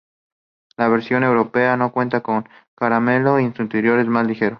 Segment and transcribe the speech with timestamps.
[0.77, 4.49] La versión europea no cuenta con caramelo, y su interior es más ligero.